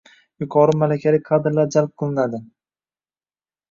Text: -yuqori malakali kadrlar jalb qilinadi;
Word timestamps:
-yuqori 0.43 0.75
malakali 0.85 1.21
kadrlar 1.29 1.71
jalb 1.79 1.95
qilinadi; 2.05 2.45